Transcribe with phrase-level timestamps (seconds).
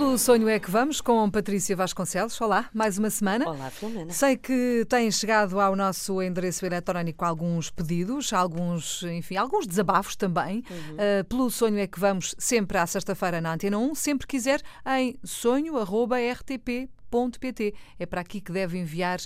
[0.00, 2.40] Pelo sonho é que vamos com Patrícia Vasconcelos.
[2.40, 3.46] Olá, mais uma semana.
[3.46, 4.10] Olá, Filomena.
[4.10, 10.64] Sei que têm chegado ao nosso endereço eletrónico alguns pedidos, alguns, enfim, alguns desabafos também.
[10.70, 10.94] Uhum.
[10.94, 15.18] Uh, pelo sonho é que vamos sempre à sexta-feira na Antena 1, sempre quiser, em
[17.98, 19.18] É para aqui que deve enviar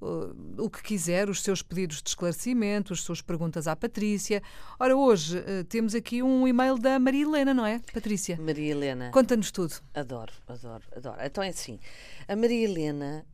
[0.00, 4.42] uh, o que quiser, os seus pedidos de esclarecimento, as suas perguntas à Patrícia.
[4.78, 8.36] Ora, hoje uh, temos aqui um e-mail da Maria Helena, não é, Patrícia?
[8.40, 9.10] Maria Helena.
[9.10, 9.74] Conta-nos tudo.
[9.94, 11.16] Adoro, adoro, adoro.
[11.22, 11.78] Então é assim,
[12.26, 13.24] a Maria Helena,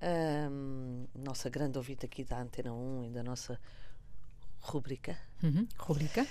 [0.50, 3.58] hum, nossa grande ouvinte aqui da Antena 1 e da nossa
[4.64, 5.16] rubrica.
[5.42, 5.68] Uhum.
[5.78, 6.26] Rubrica.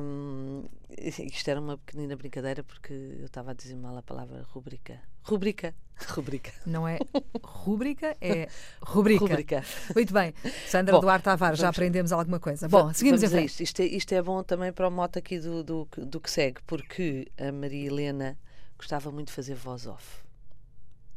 [0.00, 0.64] Hum,
[0.98, 4.98] isto era uma pequenina brincadeira porque eu estava a dizer mal a palavra rubrica.
[5.22, 5.74] Rubrica.
[6.08, 6.52] Rubrica.
[6.64, 6.98] Não é
[7.44, 8.48] rúbrica, é
[8.80, 9.24] rubrica.
[9.24, 9.64] Rubrica.
[9.94, 10.32] Muito bem.
[10.66, 12.68] Sandra Bom, Duarte Tavares, já aprendemos alguma coisa.
[12.68, 13.50] Bom, seguimos em Vamos a frente.
[13.50, 13.62] isto.
[13.62, 16.60] Isto é, isto é bom também para o mote aqui do, do, do que segue,
[16.66, 18.38] porque a Maria Helena
[18.78, 20.22] gostava muito de fazer voz off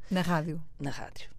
[0.10, 0.60] Na rádio.
[0.80, 1.30] na rádio.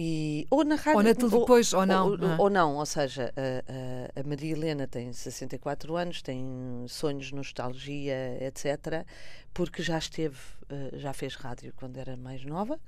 [0.00, 0.96] E, ou na rádio.
[0.98, 2.36] Ou na tele- depois, ou não, Ou, não é?
[2.38, 8.38] ou não, ou seja, a, a- a Maria Helena tem 64 anos, tem sonhos, nostalgia,
[8.40, 9.04] etc.
[9.52, 10.36] Porque já esteve,
[10.68, 12.78] eh, já fez rádio quando era mais nova.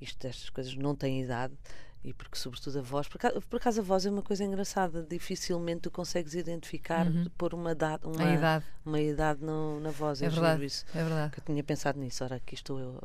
[0.00, 1.54] Isto, estas coisas não têm idade.
[2.02, 3.06] E porque, sobretudo, a voz.
[3.08, 5.06] Por acaso, por acaso a voz é uma coisa engraçada.
[5.08, 8.26] Dificilmente tu consegues identificar por uma, data, uma, Uhum.
[8.30, 8.64] A idade.
[8.86, 10.22] uma idade no- na voz.
[10.22, 10.64] É verdade.
[10.64, 10.86] isso.
[10.94, 11.32] É verdade.
[11.32, 12.98] Que eu tinha pensado nisso, ora aqui estou eu.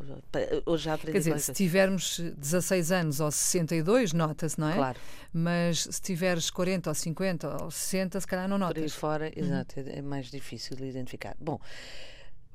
[0.65, 4.75] Hoje já aprendi Quer dizer, se tivermos 16 anos ou 62, nota-se, não é?
[4.75, 4.99] Claro.
[5.33, 8.93] Mas se tiveres 40 ou 50 ou 60, se calhar não por aí notas.
[8.93, 11.35] fora, exato, é é mais difícil de identificar.
[11.37, 11.59] Bom,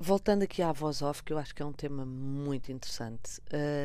[0.03, 3.39] voltando aqui à voz off, que eu acho que é um tema muito interessante.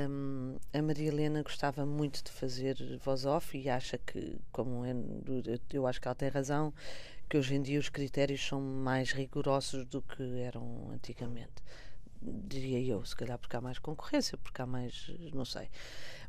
[0.09, 4.95] hum, a Maria Helena gostava muito de fazer voz off e acha que, como é,
[5.73, 6.73] eu acho que ela tem razão,
[7.29, 11.61] que hoje em dia os critérios são mais rigorosos do que eram antigamente.
[12.21, 15.69] Diria eu, se calhar porque há mais concorrência, porque há mais, não sei.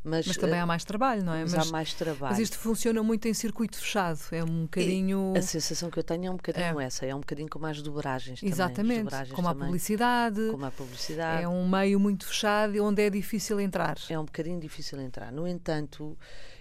[0.09, 1.41] Mas, Mas também eh, há mais trabalho, não é?
[1.41, 2.31] mas há mais trabalho.
[2.31, 4.21] mas isto funciona muito em circuito fechado.
[4.31, 5.35] É um bocadinho.
[5.37, 8.39] A sensação que eu tenho é um bocadinho essa, é um bocadinho com mais dobragens
[8.39, 8.53] também.
[8.53, 9.33] Exatamente.
[9.35, 10.49] Como a também, publicidade.
[10.53, 11.43] Como a publicidade.
[11.43, 13.97] É um meio muito fechado e onde é difícil entrar.
[14.09, 15.33] É um bocadinho difícil entrar.
[15.33, 16.17] No entanto,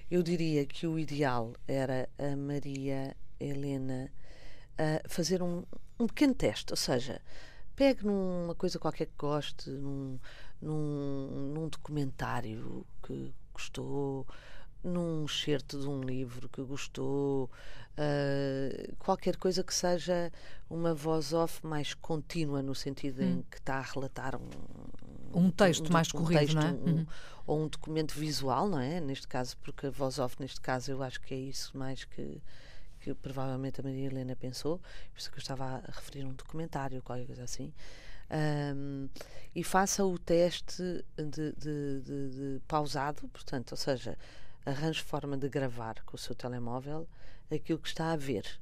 [0.09, 4.11] eu diria que o ideal era a Maria Helena
[4.75, 5.63] ah, fazer um,
[5.99, 7.21] um pequeno teste, ou seja,
[7.75, 10.19] pegue numa coisa qualquer que goste, num,
[10.61, 14.25] num, num documentário que gostou,
[14.83, 17.49] num excerto de um livro que gostou,
[17.97, 20.31] ah, qualquer coisa que seja
[20.69, 24.49] uma voz off mais contínua, no sentido em que está a relatar um,
[25.33, 26.71] Um texto do- mais corrido, texto, não é?
[26.71, 27.05] um- Uhum.
[27.47, 28.99] ou um documento visual, não é?
[29.01, 32.41] Neste caso, porque a voz off, neste caso, eu acho que é isso mais que,
[33.05, 34.79] que provavelmente a Maria Helena pensou,
[35.11, 37.71] por isso que eu estava a referir um documentário, qualquer coisa assim.
[38.31, 39.07] Ahm,
[39.53, 40.81] e faça o teste
[41.15, 44.17] de, de- de- de pausado, portanto, ou seja,
[44.65, 47.07] arranje forma de gravar com o seu telemóvel
[47.53, 48.59] aquilo que está a ver.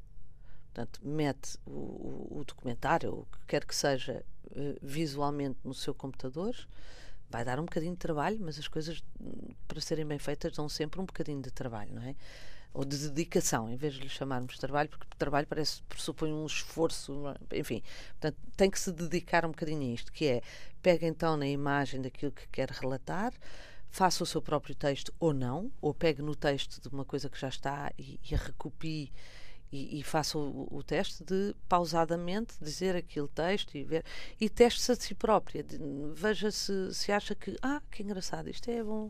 [0.74, 6.54] Portanto, mete o, o- documentário, o que quer que seja, eh, visualmente no seu computador.
[7.30, 10.68] Vai dar um bocadinho de trabalho, mas as coisas, hum, para serem bem feitas, dão
[10.68, 12.16] sempre um bocadinho de trabalho, não é?
[12.74, 17.24] Ou de dedicação, em vez de lhe chamarmos trabalho, porque trabalho parece pressupõe um esforço,
[17.54, 17.84] enfim.
[18.20, 20.42] Portanto, tem que se dedicar um bocadinho a isto, que é,
[20.82, 23.32] pega então na imagem daquilo que quer relatar,
[23.92, 27.40] faça o seu próprio texto ou não, ou pegue no texto de uma coisa que
[27.40, 29.12] já está e, e recopie
[29.72, 34.04] e, e faça o, o teste de pausadamente dizer aquele texto e ver
[34.40, 35.64] e teste-se a si própria.
[35.64, 35.80] de-
[36.14, 39.10] Veja se, se acha que, ah, que engraçado, isto é bom.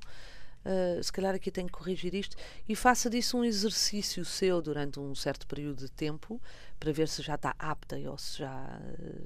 [0.65, 2.35] Ah, se calhar aqui tenho que corrigir isto
[2.67, 6.41] e faça disso um exercício seu durante um certo período de tempo
[6.79, 8.79] para ver se já está apta ou se já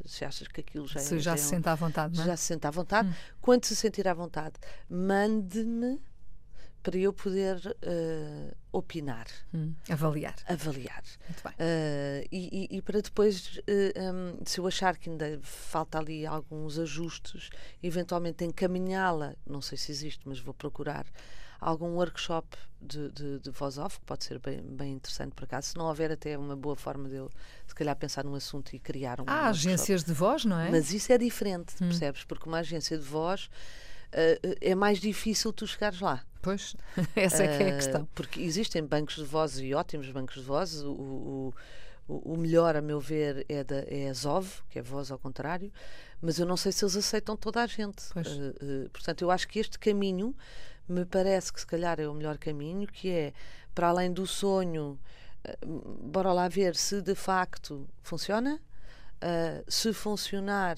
[0.06, 2.24] se achas que aquilo já, é- Se já é se um- sente à vontade, não
[2.24, 2.28] é?
[2.28, 3.16] já se sente à vontade.
[3.42, 4.56] Quando se sentir à vontade,
[4.90, 6.00] mande-me
[6.88, 10.36] para eu poder eh, opinar, Hum, Avaliar.
[10.48, 11.04] avaliar.
[11.28, 11.54] Muito bem.
[11.60, 16.26] Eh, e, e- e para depois, eh, hum, se eu achar que ainda falta ali
[16.26, 17.50] alguns ajustes,
[17.84, 21.06] eventualmente encaminhá-la, não sei se existe, mas vou procurar,
[21.60, 25.70] algum workshop de, de, de voz off, que pode ser bem, bem interessante por acaso.
[25.72, 27.30] Se não houver até uma boa forma de eu,
[27.68, 29.50] se calhar, pensar num assunto e criar um Há workshop.
[29.50, 30.72] agências de voz, não é?
[30.72, 32.24] Mas isso é diferente, percebes?
[32.24, 33.50] Porque uma agência de voz
[34.62, 36.24] é mais difícil tu chegares lá.
[36.42, 36.76] Pois,
[37.16, 38.06] essa é que é a Eh, questão.
[38.16, 40.82] Porque existem bancos de voz e ótimos bancos de voz.
[40.84, 41.54] O, o,
[42.08, 45.72] o- melhor, a meu ver, é, da, é a ZOV, que é voz ao contrário,
[46.22, 48.06] mas eu não sei se eles aceitam toda a gente.
[48.14, 48.28] Pois.
[48.28, 50.34] Eh, eh, portanto, eu acho que este caminho
[50.88, 53.34] me parece que se calhar é o melhor caminho, que é
[53.76, 54.98] para além do sonho,
[55.44, 58.60] eh, bora lá ver se de facto funciona.
[59.20, 60.78] Uh, se funcionar,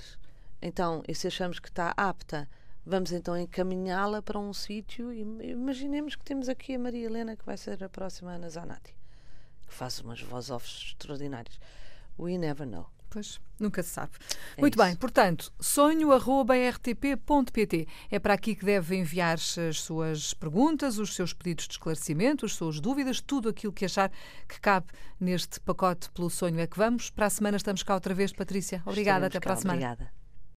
[0.61, 2.47] então, e se achamos que está apta,
[2.89, 5.21] vamos então encaminhá-la para um sítio e
[5.51, 8.95] imaginemos que temos aqui a Maria Helena que vai ser a próxima Ana Zanatti,
[9.67, 11.59] que faz umas voz-offs extraordinárias.
[12.17, 12.87] We never know.
[13.11, 14.11] Pois, nunca se sabe.
[14.55, 14.83] É Muito isso.
[14.85, 16.27] bem, portanto, sonho.rtp.pt
[18.11, 22.53] é para aqui que deve enviar as suas perguntas, os seus pedidos de esclarecimento, as
[22.53, 24.11] suas dúvidas, tudo aquilo que achar
[24.47, 24.87] que cabe
[25.19, 27.09] neste pacote pelo sonho é que vamos.
[27.09, 28.83] Para a semana estamos cá outra vez, Patrícia.
[28.85, 29.61] Obrigada, Estaremos até para a cá.
[29.61, 29.77] semana.
[29.93, 30.18] Obrigada.